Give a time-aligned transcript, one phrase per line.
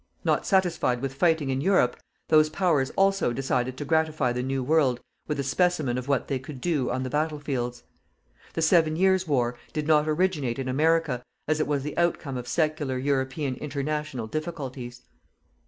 [0.23, 1.95] Not satisfied with fighting in Europe,
[2.29, 6.39] those Powers also decided to gratify the New World with a specimen of what they
[6.39, 7.83] could do on the battlefields.
[8.53, 12.47] The Seven Years War did not originate in America, as it was the outcome of
[12.47, 15.03] secular European international difficulties.